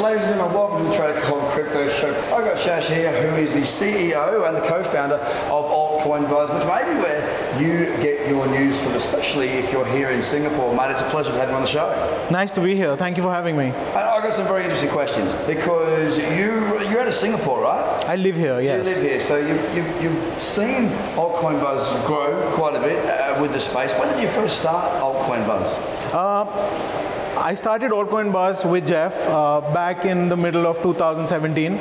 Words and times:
Ladies 0.00 0.22
and 0.22 0.36
gentlemen, 0.36 0.54
welcome 0.54 0.78
to 0.78 0.84
the 0.88 0.96
Trader 0.96 1.20
Coin 1.20 1.46
Crypto 1.50 1.90
Show. 1.90 2.08
I've 2.34 2.42
got 2.42 2.56
Shash 2.56 2.86
here, 2.86 3.12
who 3.20 3.36
is 3.36 3.52
the 3.52 3.60
CEO 3.60 4.48
and 4.48 4.56
the 4.56 4.62
co-founder 4.62 5.16
of 5.16 5.64
Altcoin 5.66 6.22
Buzz, 6.22 6.48
which 6.48 6.66
may 6.66 6.90
be 6.90 6.98
where 6.98 7.60
you 7.60 7.84
get 8.02 8.26
your 8.26 8.46
news 8.46 8.80
from, 8.80 8.94
especially 8.94 9.48
if 9.48 9.70
you're 9.70 9.84
here 9.84 10.08
in 10.08 10.22
Singapore. 10.22 10.74
Mate, 10.74 10.92
it's 10.92 11.02
a 11.02 11.10
pleasure 11.10 11.32
to 11.32 11.36
have 11.36 11.50
you 11.50 11.54
on 11.54 11.60
the 11.60 11.68
show. 11.68 12.28
Nice 12.30 12.50
to 12.52 12.62
be 12.62 12.74
here. 12.74 12.96
Thank 12.96 13.18
you 13.18 13.22
for 13.22 13.30
having 13.30 13.58
me. 13.58 13.66
I've 13.66 14.22
got 14.22 14.32
some 14.32 14.46
very 14.46 14.62
interesting 14.62 14.88
questions 14.88 15.34
because 15.46 16.16
you 16.16 16.80
you're 16.88 17.02
out 17.02 17.08
of 17.08 17.12
Singapore, 17.14 17.60
right? 17.60 18.04
I 18.08 18.16
live 18.16 18.36
here, 18.36 18.58
yes. 18.58 18.86
You 18.86 18.94
live 18.94 19.02
here, 19.02 19.20
so 19.20 19.36
you, 19.36 19.54
you, 19.74 19.84
you've 20.00 20.42
seen 20.42 20.88
Altcoin 21.14 21.60
Buzz 21.60 21.92
grow 22.06 22.50
quite 22.54 22.74
a 22.74 22.80
bit 22.80 23.04
uh, 23.04 23.38
with 23.38 23.52
the 23.52 23.60
space. 23.60 23.92
When 23.98 24.08
did 24.08 24.22
you 24.22 24.28
first 24.28 24.56
start 24.56 24.98
Altcoin 25.02 25.46
Buzz? 25.46 25.74
Uh, 26.14 27.09
I 27.36 27.54
started 27.54 27.92
Altcoin 27.92 28.32
Buzz 28.32 28.64
with 28.64 28.88
Jeff 28.88 29.14
uh, 29.28 29.60
back 29.72 30.04
in 30.04 30.28
the 30.28 30.36
middle 30.36 30.66
of 30.66 30.82
2017. 30.82 31.78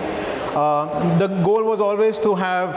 Uh, 0.60 1.18
the 1.18 1.28
goal 1.48 1.64
was 1.64 1.80
always 1.80 2.20
to 2.20 2.36
have 2.36 2.76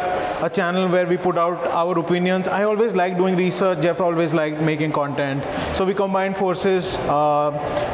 a 0.49 0.49
channel 0.49 0.89
where 0.89 1.07
we 1.07 1.17
put 1.17 1.37
out 1.37 1.59
our 1.83 1.99
opinions. 1.99 2.47
I 2.47 2.63
always 2.65 2.95
liked 2.95 3.17
doing 3.17 3.37
research. 3.37 3.83
Jeff 3.83 4.01
always 4.01 4.33
liked 4.33 4.61
making 4.61 4.93
content. 4.93 5.43
So 5.75 5.85
we 5.85 5.95
combined 5.95 6.37
forces. 6.37 6.95
Uh, 7.17 7.51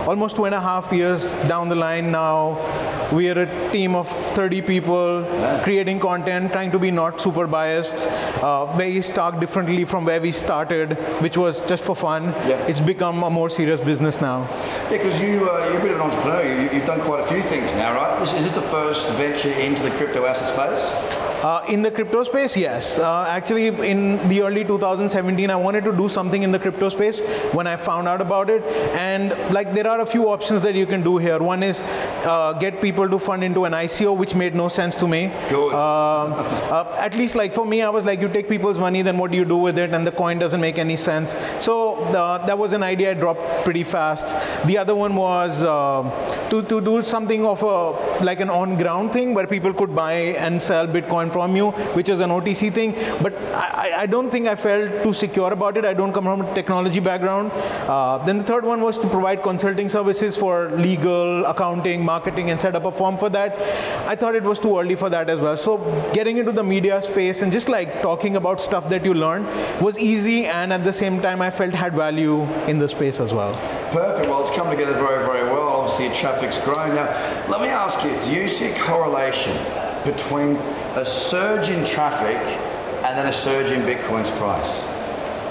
almost 0.06 0.36
two 0.36 0.44
and 0.44 0.54
a 0.54 0.60
half 0.60 0.92
years 0.92 1.32
down 1.52 1.70
the 1.70 1.74
line 1.74 2.10
now, 2.10 2.38
we 3.12 3.30
are 3.30 3.38
a 3.40 3.72
team 3.72 3.94
of 3.94 4.06
30 4.34 4.60
people 4.62 5.22
yeah. 5.22 5.62
creating 5.62 5.98
content, 5.98 6.52
trying 6.52 6.70
to 6.70 6.78
be 6.78 6.90
not 6.90 7.20
super 7.20 7.46
biased, 7.46 8.06
uh, 8.42 8.76
very 8.76 9.00
stark 9.00 9.40
differently 9.40 9.84
from 9.86 10.04
where 10.04 10.20
we 10.20 10.30
started, 10.30 10.92
which 11.22 11.38
was 11.38 11.62
just 11.62 11.84
for 11.84 11.96
fun. 11.96 12.24
Yeah. 12.24 12.66
It's 12.66 12.80
become 12.80 13.22
a 13.22 13.30
more 13.30 13.48
serious 13.48 13.80
business 13.80 14.20
now. 14.20 14.40
Yeah, 14.50 14.98
because 14.98 15.20
you, 15.22 15.48
uh, 15.48 15.68
you're 15.70 15.80
a 15.80 15.82
bit 15.82 15.92
of 15.92 15.96
an 15.96 16.02
entrepreneur. 16.02 16.42
You, 16.42 16.68
have 16.68 16.86
done 16.86 17.00
quite 17.00 17.20
a 17.20 17.26
few 17.26 17.40
things 17.40 17.72
now, 17.72 17.94
right? 17.94 18.18
This, 18.20 18.34
is 18.34 18.44
this 18.44 18.54
the 18.54 18.68
first 18.68 19.08
venture 19.12 19.52
into 19.52 19.77
the 19.82 19.90
crypto 19.90 20.26
asset 20.26 20.48
space? 20.48 20.92
Uh, 21.44 21.64
in 21.68 21.82
the 21.82 21.90
crypto 21.90 22.24
space, 22.24 22.56
yes. 22.56 22.98
Uh, 22.98 23.24
actually, 23.28 23.68
in 23.68 24.26
the 24.28 24.42
early 24.42 24.64
2017, 24.64 25.50
I 25.50 25.54
wanted 25.56 25.84
to 25.84 25.92
do 25.96 26.08
something 26.08 26.42
in 26.42 26.50
the 26.50 26.58
crypto 26.58 26.88
space 26.88 27.20
when 27.52 27.68
I 27.68 27.76
found 27.76 28.08
out 28.08 28.20
about 28.20 28.50
it. 28.50 28.62
And 28.94 29.30
like, 29.52 29.72
there 29.72 29.86
are 29.86 30.00
a 30.00 30.06
few 30.06 30.28
options 30.28 30.60
that 30.62 30.74
you 30.74 30.84
can 30.84 31.02
do 31.02 31.16
here. 31.16 31.38
One 31.38 31.62
is 31.62 31.82
uh, 32.24 32.54
get 32.54 32.80
people 32.80 33.08
to 33.08 33.18
fund 33.20 33.44
into 33.44 33.66
an 33.66 33.72
ICO, 33.72 34.16
which 34.16 34.34
made 34.34 34.54
no 34.54 34.68
sense 34.68 34.96
to 34.96 35.06
me. 35.06 35.30
Good. 35.48 35.74
Uh, 36.88 36.98
uh, 36.98 37.00
at 37.08 37.14
least, 37.14 37.34
like 37.34 37.52
for 37.52 37.66
me, 37.66 37.82
I 37.82 37.88
was 37.90 38.04
like, 38.04 38.20
you 38.20 38.28
take 38.28 38.48
people's 38.48 38.78
money, 38.78 39.02
then 39.02 39.18
what 39.18 39.30
do 39.30 39.36
you 39.36 39.44
do 39.44 39.56
with 39.56 39.78
it? 39.78 39.92
And 39.92 40.06
the 40.06 40.12
coin 40.12 40.38
doesn't 40.38 40.60
make 40.60 40.78
any 40.78 40.96
sense. 40.96 41.34
So 41.60 41.96
uh, 41.96 42.46
that 42.46 42.58
was 42.58 42.72
an 42.72 42.82
idea 42.82 43.10
I 43.10 43.14
dropped 43.14 43.42
pretty 43.64 43.84
fast. 43.84 44.34
The 44.66 44.78
other 44.78 44.94
one 44.94 45.14
was 45.14 45.60
to 46.50 46.62
to 46.62 46.80
do 46.80 47.02
something 47.02 47.44
of 47.44 47.62
a 47.62 48.22
like 48.24 48.40
an 48.40 48.50
on-ground 48.50 49.12
thing 49.12 49.34
where 49.34 49.46
people 49.46 49.72
could 49.72 49.94
buy 49.94 50.14
and 50.46 50.60
sell 50.60 50.86
Bitcoin 50.86 51.32
from 51.32 51.56
you, 51.56 51.70
which 51.96 52.08
is 52.08 52.20
an 52.20 52.30
OTC 52.30 52.72
thing. 52.72 52.94
But 53.22 53.34
I, 53.54 54.02
I 54.02 54.06
don't 54.06 54.30
think 54.30 54.46
I 54.46 54.54
felt 54.54 55.02
too 55.02 55.12
secure 55.12 55.52
about 55.52 55.76
it. 55.76 55.84
I 55.84 55.94
don't 55.94 56.12
come 56.12 56.24
from 56.24 56.42
a 56.42 56.54
technology 56.54 57.00
background. 57.00 57.50
Uh, 57.86 58.18
then 58.18 58.38
the 58.38 58.44
third 58.44 58.64
one 58.64 58.80
was 58.80 58.98
to 58.98 59.08
provide 59.08 59.42
consulting 59.42 59.88
services 59.88 60.36
for 60.36 60.70
legal, 60.70 61.44
accounting, 61.46 62.04
marketing, 62.04 62.50
and 62.50 62.60
set 62.60 62.74
up 62.74 62.84
a 62.84 62.92
firm 62.92 63.16
for 63.16 63.28
that. 63.30 63.56
I 64.08 64.16
thought 64.16 64.34
it 64.34 64.42
was 64.42 64.58
too 64.58 64.78
early 64.78 64.94
for 64.94 65.10
that 65.10 65.30
as 65.30 65.38
well. 65.38 65.56
So 65.56 65.78
getting 66.12 66.38
into 66.38 66.52
the 66.52 66.64
media 66.64 66.77
space 67.02 67.42
and 67.42 67.52
just 67.52 67.68
like 67.68 68.02
talking 68.02 68.36
about 68.36 68.60
stuff 68.60 68.88
that 68.88 69.04
you 69.04 69.14
learned 69.14 69.46
was 69.80 69.98
easy, 69.98 70.46
and 70.46 70.72
at 70.72 70.84
the 70.84 70.92
same 70.92 71.20
time, 71.20 71.42
I 71.42 71.50
felt 71.50 71.74
had 71.74 71.94
value 71.94 72.42
in 72.66 72.78
the 72.78 72.88
space 72.88 73.20
as 73.20 73.32
well. 73.32 73.52
Perfect. 73.92 74.28
Well, 74.28 74.42
it's 74.42 74.50
come 74.50 74.70
together 74.70 74.94
very, 74.94 75.24
very 75.24 75.44
well. 75.44 75.68
Obviously, 75.68 76.06
your 76.06 76.14
traffic's 76.14 76.58
growing. 76.58 76.94
Now, 76.94 77.06
let 77.48 77.60
me 77.60 77.68
ask 77.68 78.02
you: 78.04 78.10
Do 78.22 78.40
you 78.40 78.48
see 78.48 78.70
a 78.70 78.78
correlation 78.78 79.56
between 80.04 80.56
a 80.96 81.04
surge 81.04 81.68
in 81.68 81.84
traffic 81.84 82.38
and 83.04 83.16
then 83.16 83.26
a 83.26 83.32
surge 83.32 83.70
in 83.70 83.82
Bitcoin's 83.82 84.30
price. 84.32 84.82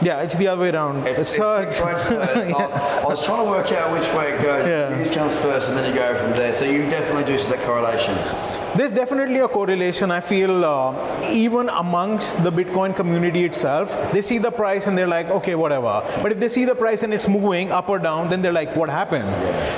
Yeah, 0.01 0.21
it's 0.21 0.35
the 0.35 0.47
other 0.47 0.61
way 0.61 0.69
around. 0.69 1.07
It's, 1.07 1.21
it's 1.21 1.35
surge. 1.35 1.79
yeah. 1.79 1.85
I, 2.57 3.01
I, 3.01 3.05
was 3.05 3.25
trying 3.25 3.43
to 3.43 3.49
work 3.49 3.71
out 3.71 3.91
which 3.91 4.07
way 4.13 4.33
it 4.33 4.41
goes. 4.43 4.67
Yeah. 4.67 4.95
News 4.95 5.09
comes 5.09 5.35
first, 5.35 5.69
and 5.69 5.77
then 5.77 5.89
you 5.89 5.97
go 5.97 6.15
from 6.17 6.31
there. 6.31 6.53
So 6.53 6.65
you 6.65 6.83
definitely 6.89 7.23
do 7.23 7.37
see 7.37 7.49
that 7.49 7.65
correlation. 7.65 8.13
There's 8.77 8.91
definitely 8.91 9.39
a 9.39 9.47
correlation. 9.47 10.11
I 10.11 10.19
feel 10.19 10.63
uh, 10.63 11.19
even 11.31 11.67
amongst 11.69 12.43
the 12.43 12.51
Bitcoin 12.51 12.95
community 12.95 13.43
itself, 13.43 13.89
they 14.13 14.21
see 14.21 14.37
the 14.37 14.51
price 14.51 14.85
and 14.85 14.95
they're 14.95 15.07
like, 15.07 15.31
okay, 15.31 15.55
whatever. 15.55 16.03
But 16.21 16.31
if 16.31 16.39
they 16.39 16.47
see 16.47 16.63
the 16.63 16.75
price 16.75 17.01
and 17.01 17.11
it's 17.11 17.27
moving 17.27 17.71
up 17.71 17.89
or 17.89 17.97
down, 17.97 18.29
then 18.29 18.43
they're 18.43 18.53
like, 18.53 18.75
what 18.75 18.87
happened? 18.87 19.27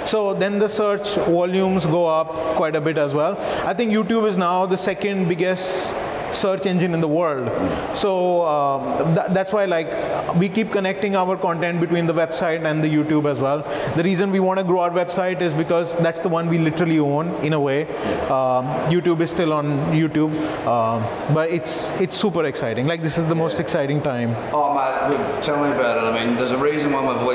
So 0.06 0.34
then 0.34 0.60
the 0.60 0.68
search 0.68 1.16
volumes 1.16 1.86
go 1.86 2.08
up 2.08 2.58
quite 2.58 2.76
a 2.76 2.82
bit 2.82 2.98
as 2.98 3.14
well. 3.14 3.38
I 3.66 3.74
think 3.74 3.94
YouTube 3.94 4.28
is 4.28 4.38
now 4.38 4.66
the 4.66 4.76
second 4.76 5.30
biggest 5.30 5.94
search 6.34 6.66
engine 6.66 6.94
in 6.94 7.02
the 7.02 7.08
world. 7.08 7.48
So 7.96 8.46
um, 8.46 9.16
th- 9.16 9.28
that's 9.32 9.52
why 9.54 9.66
like 9.66 9.90
we 10.36 10.50
keep 10.50 10.72
connecting 10.72 11.16
our 11.16 11.38
content 11.38 11.80
between 11.80 12.06
the 12.06 12.14
website 12.14 12.64
and 12.64 12.84
the 12.84 12.88
YouTube 12.88 13.30
as 13.30 13.40
well. 13.40 13.62
The 13.96 14.04
reason 14.04 14.32
we 14.32 14.40
want 14.40 14.60
to 14.60 14.66
grow 14.66 14.80
our 14.82 14.92
website 14.92 15.42
is 15.42 15.54
because 15.54 15.96
that's 15.98 16.22
the 16.22 16.30
one 16.30 16.48
we 16.48 16.58
literally 16.58 17.00
own 17.00 17.30
in 17.44 17.54
a 17.54 17.60
way. 17.60 17.88
Um, 18.30 18.66
YouTube 18.90 19.22
is 19.22 19.32
still 19.32 19.54
on 19.54 19.66
YouTube, 19.92 20.34
um, 20.68 21.04
but 21.34 21.50
it's 21.50 21.94
it's 22.00 22.16
super 22.16 22.46
exciting. 22.46 22.88
Like 22.88 23.02
this 23.02 23.18
is 23.18 23.26
the 23.26 23.36
most 23.36 23.60
exciting 23.60 24.02
time. 24.02 24.36
Oh 24.54 24.74
mate, 24.74 25.44
tell 25.44 25.64
me 25.64 25.72
about 25.72 25.98
it. 25.98 26.04
I 26.04 26.26
mean, 26.26 26.36
there's 26.38 26.52
a 26.52 26.58
reason 26.58 26.69
why 26.69 26.69
my 26.69 26.69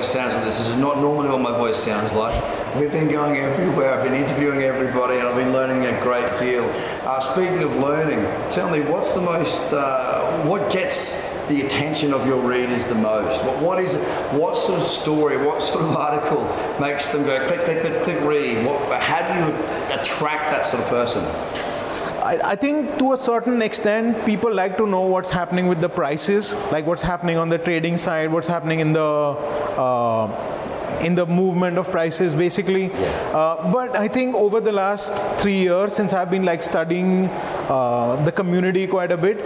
voice 0.05 0.13
sounds 0.13 0.35
like 0.35 0.45
this. 0.45 0.59
This 0.59 0.69
is 0.69 0.77
not 0.77 0.99
normally 0.99 1.31
what 1.31 1.41
my 1.41 1.57
voice 1.57 1.77
sounds 1.77 2.13
like. 2.13 2.35
We've 2.77 2.93
been 2.93 3.09
going 3.11 3.37
everywhere. 3.37 3.95
I've 3.95 4.05
been 4.05 4.13
interviewing 4.15 4.63
everybody, 4.63 5.17
and 5.17 5.27
I've 5.27 5.37
been 5.37 5.53
learning 5.53 5.87
a 5.87 5.99
great 6.03 6.29
deal. 6.39 6.65
Uh, 7.05 7.21
speaking 7.21 7.63
of 7.63 7.75
learning, 7.77 8.21
tell 8.51 8.71
me 8.71 8.81
what's 8.81 9.13
the 9.13 9.23
most, 9.23 9.73
uh, 9.73 10.45
what 10.45 10.71
gets 10.71 11.15
the 11.49 11.63
attention 11.63 12.13
of 12.13 12.27
your 12.27 12.43
readers 12.43 12.85
the 12.85 12.95
most? 12.95 13.43
What, 13.45 13.63
what 13.63 13.79
is? 13.79 13.95
What 14.33 14.59
sort 14.59 14.81
of 14.81 14.87
story? 14.87 15.39
What 15.39 15.63
sort 15.63 15.85
of 15.85 15.97
article 15.97 16.45
makes 16.79 17.09
them 17.09 17.25
go 17.25 17.47
click, 17.47 17.61
click, 17.61 17.81
click, 17.81 18.03
click, 18.03 18.21
read? 18.25 18.67
What, 18.67 19.01
how 19.01 19.23
do 19.27 19.39
you 19.41 19.57
attract 19.99 20.51
that 20.53 20.67
sort 20.67 20.83
of 20.83 20.89
person? 20.91 21.23
I, 22.25 22.57
think 22.57 22.99
to 22.99 23.13
a 23.13 23.19
certain 23.19 23.61
extent, 23.61 24.25
people 24.25 24.53
like 24.53 24.79
to 24.79 24.87
know 24.87 25.03
what's 25.03 25.29
happening 25.29 25.67
with 25.67 25.83
the 25.83 25.91
prices, 25.91 26.55
like 26.73 26.87
what's 26.87 27.03
happening 27.03 27.37
on 27.37 27.51
the 27.51 27.59
trading 27.59 27.99
side, 27.99 28.33
what's 28.33 28.49
happening 28.49 28.81
in 28.81 28.95
the 28.95 29.03
uh, 29.03 30.54
in 31.01 31.15
the 31.15 31.27
movement 31.27 31.79
of 31.79 31.91
prices 31.91 32.35
basically. 32.35 32.91
Uh, 32.93 33.71
but 33.73 33.97
i 33.97 34.09
think 34.09 34.35
over 34.35 34.61
the 34.61 34.73
last 34.73 35.13
three 35.41 35.59
years 35.59 35.93
since 35.93 36.13
i've 36.13 36.31
been 36.31 36.45
like 36.45 36.63
studying 36.63 37.27
uh, 37.69 38.23
the 38.25 38.33
community 38.33 38.87
quite 38.87 39.13
a 39.13 39.17
bit 39.17 39.39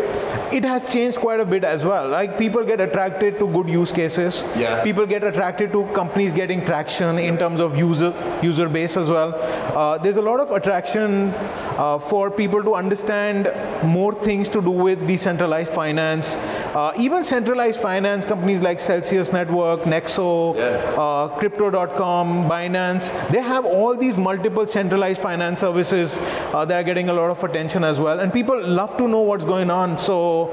it 0.53 0.65
has 0.65 0.93
changed 0.93 1.19
quite 1.19 1.41
a 1.41 1.45
bit 1.45 1.65
as 1.65 1.85
well. 1.85 2.09
Like 2.09 2.39
people 2.39 2.65
get 2.65 2.81
attracted 2.81 3.39
to 3.39 3.47
good 3.49 3.69
use 3.69 3.93
cases. 3.93 4.45
Yeah. 4.57 4.83
people 4.83 5.07
get 5.07 5.25
attracted 5.25 5.73
to 5.73 5.85
companies 5.93 6.33
getting 6.33 6.65
traction 6.65 7.19
in 7.19 7.37
terms 7.39 7.61
of 7.61 7.77
user 7.77 8.13
user 8.43 8.69
base 8.69 8.97
as 8.97 9.11
well. 9.11 9.35
Uh, 9.35 9.99
there's 9.99 10.17
a 10.17 10.23
lot 10.23 10.41
of 10.41 10.51
attraction 10.51 11.33
uh, 11.77 11.99
for 11.99 12.31
people 12.31 12.63
to 12.63 12.75
understand 12.75 13.53
more 13.85 14.13
things 14.15 14.49
to 14.49 14.61
do 14.61 14.71
with 14.71 15.07
decentralized 15.07 15.73
finance 15.73 16.37
uh, 16.75 16.93
even 16.99 17.25
centralized 17.25 17.81
finance 17.81 18.25
companies 18.27 18.61
like 18.61 18.81
celsius 18.81 19.33
network 19.33 19.81
nexo 19.81 20.57
yeah. 20.57 20.89
Uh, 20.99 21.29
Crypto.com, 21.29 22.49
Binance, 22.49 23.13
they 23.31 23.41
have 23.41 23.65
all 23.65 23.97
these 23.97 24.19
multiple 24.19 24.67
centralized 24.67 25.21
finance 25.21 25.61
services 25.61 26.19
uh, 26.19 26.65
that 26.65 26.77
are 26.77 26.83
getting 26.83 27.09
a 27.09 27.13
lot 27.13 27.31
of 27.31 27.43
attention 27.45 27.85
as 27.85 28.01
well. 28.01 28.21
And 28.21 28.33
people 28.33 28.61
love 28.61 28.97
to 28.97 29.07
know 29.07 29.21
what's 29.21 29.45
going 29.45 29.71
on. 29.71 29.99
So 29.99 30.51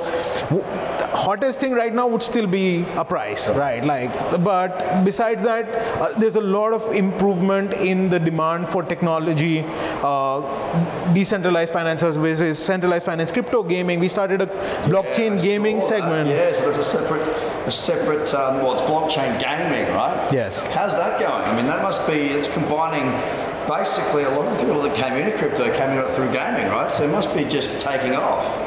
the 0.50 1.08
hottest 1.14 1.60
thing 1.60 1.74
right 1.74 1.94
now 1.94 2.08
would 2.08 2.22
still 2.24 2.48
be 2.48 2.86
a 2.96 3.04
price, 3.04 3.50
right? 3.50 3.84
Like, 3.84 4.14
but 4.44 5.04
besides 5.04 5.44
that, 5.44 5.66
uh, 6.00 6.18
there's 6.20 6.36
a 6.36 6.42
lot 6.42 6.74
of 6.74 6.94
improvement 6.94 7.74
in 7.74 8.10
the 8.10 8.20
demand 8.20 8.70
for 8.70 8.84
technology, 8.84 9.62
uh, 10.06 11.14
decentralized 11.14 11.74
finances 11.74 12.18
versus 12.18 12.64
centralized 12.64 13.06
finance, 13.06 13.32
crypto 13.32 13.64
gaming. 13.64 14.00
We 14.00 14.08
started 14.08 14.42
a 14.42 14.48
blockchain 14.92 15.38
yeah, 15.38 15.44
gaming 15.44 15.82
segment. 15.82 16.30
Yeah, 16.30 16.54
so 16.54 16.66
that's 16.66 16.78
a 16.78 16.84
separate 16.84 17.56
a 17.66 17.72
separate, 17.72 18.32
um, 18.36 18.58
well, 18.62 18.74
it's 18.74 18.82
blockchain 18.84 19.40
gaming, 19.40 19.92
right? 19.96 20.32
Yes. 20.32 20.62
How's 20.68 20.94
that 20.94 21.20
going? 21.20 21.44
I 21.44 21.56
mean, 21.56 21.66
that 21.66 21.82
must 21.82 22.06
be, 22.08 22.14
it's 22.14 22.48
combining 22.48 23.10
basically 23.68 24.24
a 24.24 24.30
lot 24.30 24.46
of 24.46 24.54
the 24.54 24.60
people 24.60 24.82
that 24.84 24.96
came 24.96 25.14
into 25.14 25.36
crypto 25.38 25.74
came 25.76 25.90
into 25.90 26.06
it 26.06 26.14
through 26.14 26.32
gaming, 26.32 26.70
right? 26.70 26.94
So 26.94 27.04
it 27.04 27.12
must 27.12 27.34
be 27.34 27.44
just 27.44 27.82
taking 27.82 28.14
off. 28.14 28.65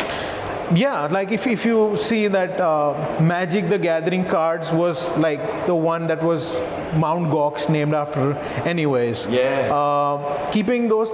Yeah, 0.74 1.06
like 1.06 1.32
if, 1.32 1.46
if 1.46 1.64
you 1.64 1.96
see 1.96 2.28
that 2.28 2.60
uh, 2.60 3.18
Magic 3.22 3.68
the 3.68 3.78
Gathering 3.78 4.24
cards 4.24 4.70
was 4.70 5.08
like 5.16 5.66
the 5.66 5.74
one 5.74 6.06
that 6.08 6.22
was 6.22 6.54
Mount 6.94 7.30
Gox 7.30 7.70
named 7.70 7.94
after, 7.94 8.34
anyways. 8.66 9.26
Yeah. 9.28 9.72
Uh, 9.72 10.50
keeping 10.50 10.88
those 10.88 11.10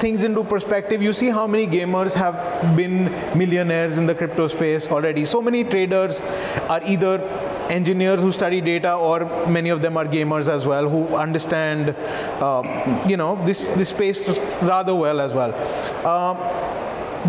things 0.00 0.24
into 0.24 0.44
perspective, 0.44 1.02
you 1.02 1.12
see 1.12 1.28
how 1.28 1.46
many 1.46 1.66
gamers 1.66 2.14
have 2.14 2.76
been 2.76 3.04
millionaires 3.36 3.98
in 3.98 4.06
the 4.06 4.14
crypto 4.14 4.48
space 4.48 4.88
already. 4.88 5.24
So 5.24 5.42
many 5.42 5.62
traders 5.64 6.20
are 6.70 6.80
either 6.84 7.20
engineers 7.68 8.20
who 8.20 8.32
study 8.32 8.60
data, 8.60 8.94
or 8.94 9.46
many 9.46 9.70
of 9.70 9.82
them 9.82 9.96
are 9.96 10.06
gamers 10.06 10.48
as 10.48 10.64
well, 10.64 10.88
who 10.88 11.16
understand, 11.16 11.90
uh, 12.40 13.04
you 13.06 13.16
know, 13.16 13.44
this 13.44 13.70
this 13.70 13.90
space 13.90 14.26
rather 14.62 14.94
well 14.94 15.20
as 15.20 15.32
well. 15.34 15.52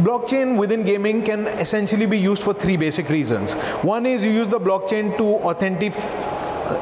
Blockchain 0.04 0.58
within 0.58 0.84
gaming 0.84 1.24
can 1.24 1.48
essentially 1.48 2.06
be 2.06 2.20
used 2.20 2.44
for 2.44 2.54
three 2.54 2.78
basic 2.78 3.10
reasons. 3.10 3.56
One 3.82 4.06
is 4.06 4.24
you 4.24 4.30
use 4.30 4.48
the 4.48 4.60
blockchain 4.60 5.18
to 5.18 5.24
authentic, 5.50 5.94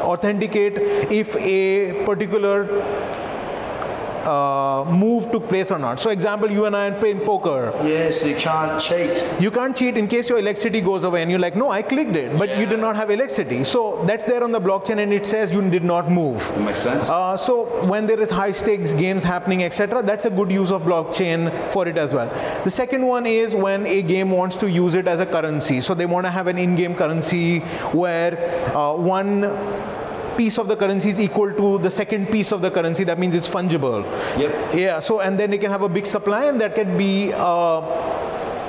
authenticate 0.03 0.77
if 1.09 1.33
a 1.37 2.03
particular 2.05 2.65
uh, 4.25 4.85
move 4.89 5.31
took 5.31 5.47
place 5.47 5.71
or 5.71 5.79
not. 5.79 5.99
So 5.99 6.09
example, 6.09 6.51
you 6.51 6.65
and 6.65 6.75
I 6.75 6.89
are 6.89 6.99
playing 6.99 7.21
poker. 7.21 7.71
Yes, 7.83 8.25
you 8.25 8.35
can't 8.35 8.79
cheat. 8.81 9.23
You 9.39 9.51
can't 9.51 9.75
cheat 9.75 9.97
in 9.97 10.07
case 10.07 10.29
your 10.29 10.39
electricity 10.39 10.81
goes 10.81 11.03
away 11.03 11.21
and 11.21 11.29
you're 11.29 11.39
like, 11.39 11.55
no, 11.55 11.69
I 11.69 11.81
clicked 11.81 12.15
it, 12.15 12.37
but 12.37 12.57
you 12.57 12.65
did 12.65 12.79
not 12.79 12.95
have 12.95 13.09
electricity. 13.09 13.63
So 13.63 14.03
that's 14.05 14.23
there 14.23 14.43
on 14.43 14.51
the 14.51 14.61
blockchain 14.61 14.97
and 14.99 15.13
it 15.13 15.25
says 15.25 15.51
you 15.51 15.61
did 15.69 15.83
not 15.83 16.09
move. 16.09 16.39
That 16.39 16.61
makes 16.61 16.81
sense. 16.81 17.09
Uh, 17.09 17.37
so 17.37 17.85
when 17.85 18.05
there 18.05 18.19
is 18.19 18.29
high 18.29 18.51
stakes 18.51 18.93
games 18.93 19.23
happening, 19.23 19.63
etc., 19.63 20.01
that's 20.01 20.25
a 20.25 20.29
good 20.29 20.51
use 20.51 20.71
of 20.71 20.83
blockchain 20.83 21.51
for 21.71 21.87
it 21.87 21.97
as 21.97 22.13
well. 22.13 22.29
The 22.63 22.71
second 22.71 23.05
one 23.05 23.25
is 23.25 23.55
when 23.55 23.85
a 23.85 24.01
game 24.01 24.31
wants 24.31 24.57
to 24.57 24.69
use 24.69 24.95
it 24.95 25.07
as 25.07 25.19
a 25.19 25.25
currency. 25.25 25.81
So 25.81 25.93
they 25.93 26.05
want 26.05 26.25
to 26.25 26.31
have 26.31 26.47
an 26.47 26.57
in-game 26.57 26.95
currency 26.95 27.59
where 27.91 28.33
uh, 28.75 28.93
one 28.93 29.41
piece 30.37 30.57
of 30.57 30.67
the 30.67 30.75
currency 30.75 31.09
is 31.09 31.19
equal 31.19 31.53
to 31.53 31.77
the 31.79 31.91
second 31.91 32.27
piece 32.27 32.51
of 32.51 32.61
the 32.61 32.71
currency. 32.71 33.03
That 33.03 33.19
means 33.19 33.35
it's 33.35 33.47
fungible. 33.47 34.03
Yep. 34.39 34.75
Yeah. 34.75 34.99
So 34.99 35.21
and 35.21 35.39
then 35.39 35.51
they 35.51 35.57
can 35.57 35.71
have 35.71 35.81
a 35.81 35.89
big 35.89 36.05
supply, 36.05 36.45
and 36.45 36.59
that 36.61 36.75
can 36.75 36.97
be 36.97 37.33
uh, 37.33 37.81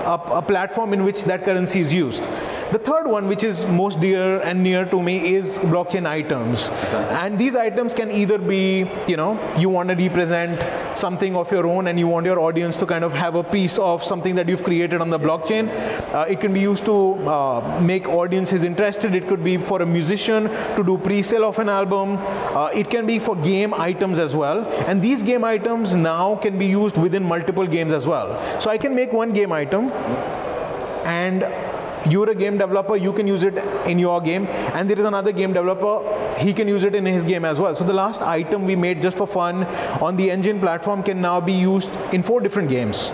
a, 0.07 0.21
a 0.35 0.43
platform 0.43 0.93
in 0.93 1.05
which 1.05 1.25
that 1.25 1.45
currency 1.45 1.81
is 1.81 1.93
used. 1.93 2.27
The 2.73 2.81
third 2.81 3.07
one, 3.07 3.29
which 3.29 3.45
is 3.45 3.65
most 3.67 4.01
dear 4.01 4.41
and 4.41 4.61
near 4.61 4.85
to 4.87 5.01
me, 5.01 5.35
is 5.35 5.59
blockchain 5.59 6.05
items. 6.05 6.69
And 7.23 7.39
these 7.39 7.55
items 7.55 7.95
can 7.95 8.11
either 8.11 8.39
be, 8.39 8.91
you 9.07 9.17
know, 9.17 9.39
you 9.57 9.69
want 9.69 9.89
to 9.91 9.95
represent 9.95 10.67
something 10.99 11.37
of 11.37 11.51
your 11.53 11.65
own 11.67 11.87
and 11.87 11.97
you 11.97 12.09
want 12.09 12.27
your 12.27 12.41
audience 12.41 12.77
to 12.79 12.87
kind 12.87 13.05
of 13.05 13.13
have 13.13 13.37
a 13.37 13.45
piece 13.45 13.79
of 13.79 14.03
something 14.03 14.35
that 14.35 14.49
you've 14.49 14.65
created 14.65 15.01
on 15.01 15.11
the 15.11 15.19
blockchain. 15.19 15.69
Uh, 16.13 16.27
it 16.29 16.41
can 16.41 16.53
be 16.53 16.61
used 16.61 16.85
to 16.87 17.15
uh, 17.29 17.81
make 17.81 18.09
audiences 18.09 18.65
interested. 18.65 19.15
It 19.15 19.29
could 19.29 19.45
be 19.45 19.59
for 19.59 19.83
a 19.83 19.87
musician 19.87 20.49
to 20.75 20.83
do 20.85 20.99
pre-sale 20.99 21.45
of 21.45 21.61
an 21.61 21.69
album. 21.69 22.17
Uh, 22.19 22.71
it 22.75 22.91
can 22.91 23.07
be 23.07 23.21
for 23.21 23.37
game 23.37 23.75
items 23.75 24.19
as 24.19 24.35
well. 24.35 24.67
And 24.89 25.01
these 25.01 25.23
game 25.23 25.45
items 25.45 25.95
now 25.95 26.35
can 26.35 26.59
be 26.59 26.67
used 26.67 26.99
within 26.99 27.23
multiple 27.23 27.67
games 27.67 27.93
as 27.93 28.09
well. 28.09 28.61
So 28.61 28.71
I 28.71 28.79
can 28.79 28.93
make 28.93 29.13
one 29.13 29.33
game 29.33 29.53
item 29.53 29.93
and 31.07 31.45
you're 32.09 32.31
a 32.31 32.35
game 32.35 32.59
developer, 32.59 32.97
you 32.97 33.13
can 33.13 33.27
use 33.27 33.43
it 33.43 33.57
in 33.87 33.99
your 33.99 34.21
game, 34.21 34.47
and 34.75 34.89
there 34.89 34.99
is 34.99 35.05
another 35.05 35.33
game 35.33 35.53
developer, 35.53 36.03
he 36.39 36.53
can 36.53 36.69
use 36.69 36.85
it 36.85 36.95
in 36.95 37.07
his 37.07 37.25
game 37.25 37.45
as 37.45 37.59
well. 37.59 37.75
So 37.75 37.85
the 37.85 37.95
last 37.95 38.23
item 38.23 38.65
we 38.65 38.77
made 38.77 39.03
just 39.03 39.17
for 39.17 39.27
fun 39.27 39.65
on 40.01 40.17
the 40.17 40.29
Enjin 40.29 40.61
platform 40.61 41.03
can 41.03 41.21
now 41.21 41.41
be 41.41 41.53
used 41.53 41.97
in 42.13 42.23
four 42.23 42.41
different 42.41 42.69
games. 42.69 43.11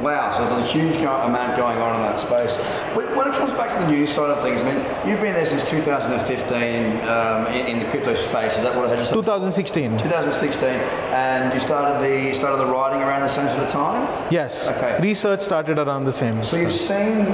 Wow, 0.00 0.30
so 0.30 0.46
there's 0.46 0.62
a 0.62 0.72
huge 0.72 0.96
amount 0.96 1.58
going 1.58 1.76
on 1.76 1.96
in 1.96 2.00
that 2.00 2.18
space. 2.18 2.56
When 2.96 3.28
it 3.28 3.34
comes 3.34 3.52
back 3.52 3.78
to 3.78 3.84
the 3.84 3.92
news 3.92 4.10
side 4.10 4.30
of 4.30 4.42
things, 4.42 4.62
I 4.62 4.72
mean, 4.72 4.78
you've 5.06 5.20
been 5.20 5.34
there 5.34 5.44
since 5.44 5.62
2015 5.68 7.06
um, 7.06 7.46
in, 7.52 7.66
in 7.66 7.78
the 7.80 7.84
crypto 7.90 8.14
space. 8.14 8.56
Is 8.56 8.62
that 8.62 8.74
what 8.74 8.88
I 8.88 8.96
just 8.96 9.12
2016. 9.12 9.98
2016, 9.98 10.68
and 10.68 11.52
you 11.52 11.60
started 11.60 12.02
the 12.02 12.32
started 12.32 12.56
the 12.56 12.72
writing 12.72 13.02
around 13.02 13.20
the 13.20 13.28
same 13.28 13.46
sort 13.50 13.62
of 13.62 13.68
time. 13.68 14.32
Yes. 14.32 14.68
Okay. 14.68 14.98
Research 15.02 15.42
started 15.42 15.78
around 15.78 16.04
the 16.04 16.12
same. 16.14 16.42
So 16.42 16.56
you've 16.56 16.72
seen 16.72 17.26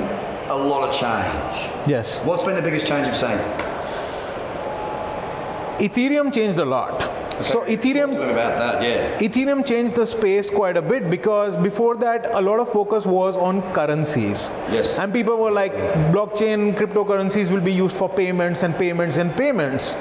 a 0.48 0.56
lot 0.56 0.88
of 0.88 0.94
change. 0.94 1.88
Yes. 1.88 2.20
What's 2.20 2.44
been 2.44 2.54
the 2.54 2.62
biggest 2.62 2.86
change 2.86 3.06
you've 3.06 3.16
seen? 3.16 3.38
Ethereum 5.78 6.32
changed 6.32 6.58
a 6.58 6.64
lot. 6.64 7.00
So 7.42 7.64
Ethereum 7.66 8.14
about 8.14 8.56
that, 8.56 8.82
yeah. 8.82 9.18
Ethereum 9.18 9.66
changed 9.66 9.94
the 9.94 10.06
space 10.06 10.48
quite 10.48 10.78
a 10.78 10.82
bit 10.82 11.10
because 11.10 11.54
before 11.56 11.96
that, 11.96 12.34
a 12.34 12.40
lot 12.40 12.60
of 12.60 12.72
focus 12.72 13.04
was 13.04 13.36
on 13.36 13.60
currencies. 13.74 14.50
Yes. 14.70 14.98
And 14.98 15.12
people 15.12 15.36
were 15.36 15.50
like, 15.50 15.74
blockchain 16.14 16.74
cryptocurrencies 16.74 17.50
will 17.50 17.60
be 17.60 17.74
used 17.74 17.94
for 17.96 18.08
payments 18.08 18.62
and 18.62 18.74
payments 18.78 19.18
and 19.18 19.36
payments. 19.36 19.94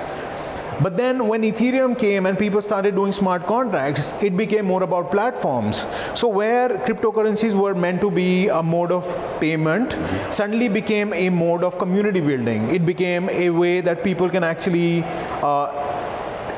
But 0.82 0.98
then 0.98 1.28
when 1.28 1.42
Ethereum 1.42 1.98
came 1.98 2.26
and 2.26 2.38
people 2.38 2.62
started 2.62 2.96
doing 2.96 3.12
smart 3.12 3.46
contracts, 3.46 4.14
it 4.22 4.36
became 4.36 4.66
more 4.66 4.84
about 4.84 5.12
platforms. 5.12 5.86
So 6.14 6.28
where 6.28 6.70
cryptocurrencies 6.70 7.54
were 7.54 7.74
meant 7.74 8.02
to 8.02 8.12
be 8.12 8.50
a 8.50 8.62
mode 8.62 8.92
of 8.92 9.06
payment, 9.40 9.96
suddenly 10.34 10.68
became 10.68 11.14
a 11.14 11.30
mode 11.30 11.64
of 11.64 11.78
community 11.78 12.20
building. 12.20 12.70
It 12.76 12.86
became 12.86 13.30
a 13.30 13.50
way 13.50 13.82
that 13.82 14.04
people 14.04 14.30
can 14.30 14.44
actually 14.44 15.04
uh, 15.42 15.95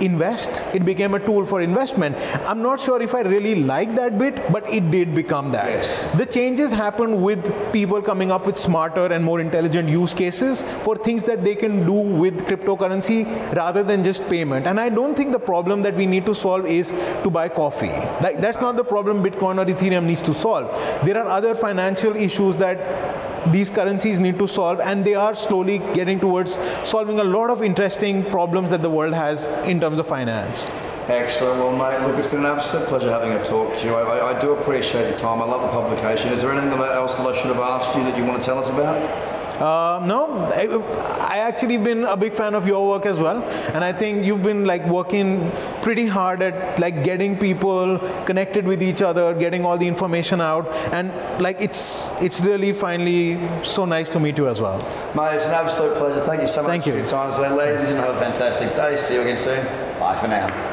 invest. 0.01 0.63
It 0.73 0.85
became 0.85 1.13
a 1.13 1.19
tool 1.19 1.45
for 1.45 1.61
investment. 1.61 2.15
I'm 2.47 2.61
not 2.61 2.79
sure 2.79 3.01
if 3.01 3.15
I 3.15 3.21
really 3.21 3.55
like 3.55 3.95
that 3.95 4.17
bit, 4.17 4.51
but 4.51 4.67
it 4.69 4.91
did 4.91 5.13
become 5.15 5.51
that. 5.51 5.65
Yes. 5.65 6.09
The 6.17 6.25
changes 6.25 6.71
happened 6.71 7.21
with 7.21 7.71
people 7.73 8.01
coming 8.01 8.31
up 8.31 8.45
with 8.45 8.57
smarter 8.57 9.05
and 9.07 9.23
more 9.23 9.39
intelligent 9.39 9.89
use 9.89 10.13
cases 10.13 10.63
for 10.83 10.95
things 10.95 11.23
that 11.23 11.43
they 11.43 11.55
can 11.55 11.85
do 11.85 11.93
with 11.93 12.45
cryptocurrency 12.45 13.25
rather 13.55 13.83
than 13.83 14.03
just 14.03 14.27
payment. 14.29 14.67
And 14.67 14.79
I 14.79 14.89
don't 14.89 15.15
think 15.15 15.31
the 15.31 15.39
problem 15.39 15.81
that 15.83 15.95
we 15.95 16.05
need 16.05 16.25
to 16.25 16.35
solve 16.35 16.65
is 16.65 16.91
to 17.23 17.29
buy 17.29 17.49
coffee. 17.49 17.87
That, 17.87 18.41
that's 18.41 18.61
not 18.61 18.75
the 18.75 18.83
problem 18.83 19.23
Bitcoin 19.23 19.57
or 19.57 19.65
Ethereum 19.65 20.03
needs 20.05 20.21
to 20.23 20.33
solve. 20.33 20.67
There 21.05 21.17
are 21.17 21.27
other 21.27 21.55
financial 21.55 22.15
issues 22.15 22.55
that 22.57 22.77
these 23.51 23.69
currencies 23.69 24.19
need 24.19 24.37
to 24.39 24.47
solve 24.47 24.79
and 24.79 25.05
they 25.05 25.15
are 25.15 25.35
slowly 25.35 25.79
getting 25.93 26.19
towards 26.19 26.57
solving 26.83 27.19
a 27.19 27.23
lot 27.23 27.49
of 27.49 27.61
interesting 27.61 28.23
problems 28.25 28.69
that 28.69 28.81
the 28.81 28.89
world 28.89 29.13
has 29.13 29.47
in 29.67 29.79
terms 29.79 29.99
of 29.99 30.07
finance. 30.07 30.69
Excellent. 31.07 31.59
Well, 31.59 31.71
mate, 31.71 32.05
look, 32.05 32.17
it's 32.17 32.27
been 32.27 32.41
an 32.41 32.47
absolute 32.47 32.85
pleasure 32.87 33.09
having 33.09 33.31
a 33.31 33.45
talk 33.45 33.77
to 33.77 33.85
you. 33.85 33.95
I, 33.95 34.35
I, 34.35 34.39
do 34.41 34.51
appreciate 34.51 35.09
your 35.09 35.17
time. 35.17 35.41
I 35.41 35.45
love 35.45 35.61
the 35.61 35.69
publication. 35.69 36.33
Is 36.33 36.41
there 36.41 36.51
anything 36.51 36.77
else 36.81 37.15
that 37.15 37.25
I 37.25 37.33
should 37.33 37.47
have 37.47 37.59
asked 37.59 37.95
you 37.95 38.03
that 38.03 38.17
you 38.17 38.25
want 38.25 38.41
to 38.41 38.45
tell 38.45 38.59
us 38.59 38.67
about? 38.67 39.36
Uh, 39.59 40.03
no, 40.05 40.45
I, 40.53 40.67
I 41.35 41.37
actually 41.39 41.77
been 41.77 42.03
a 42.03 42.15
big 42.15 42.33
fan 42.33 42.53
of 42.53 42.67
your 42.67 42.87
work 42.87 43.05
as 43.05 43.19
well, 43.19 43.43
and 43.73 43.83
I 43.83 43.91
think 43.91 44.23
you've 44.23 44.43
been 44.43 44.65
like 44.65 44.85
working 44.85 45.51
pretty 45.81 46.05
hard 46.05 46.43
at 46.43 46.79
like 46.79 47.03
getting 47.03 47.35
people 47.37 47.97
connected 48.25 48.65
with 48.65 48.83
each 48.83 49.01
other, 49.01 49.33
getting 49.33 49.65
all 49.65 49.77
the 49.77 49.87
information 49.87 50.41
out, 50.41 50.67
and 50.93 51.11
like 51.41 51.59
it's 51.61 52.11
it's 52.21 52.41
really 52.41 52.71
finally 52.71 53.39
so 53.63 53.85
nice 53.85 54.09
to 54.09 54.19
meet 54.19 54.37
you 54.37 54.47
as 54.47 54.61
well. 54.61 54.77
Mate, 55.15 55.35
it's 55.35 55.47
an 55.47 55.53
absolute 55.53 55.95
pleasure. 55.97 56.21
Thank 56.21 56.41
you 56.41 56.47
so 56.47 56.61
much 56.61 56.69
Thank 56.69 56.83
for 56.83 56.89
you. 56.89 56.97
your 56.97 57.07
time 57.07 57.33
today. 57.33 57.51
Ladies 57.53 57.79
and 57.79 57.87
gentlemen, 57.87 58.13
have 58.13 58.21
a 58.21 58.25
fantastic 58.31 58.75
day. 58.75 58.95
See 58.95 59.15
you 59.15 59.21
again 59.21 59.37
soon. 59.37 59.65
Bye 59.99 60.19
for 60.19 60.27
now. 60.27 60.66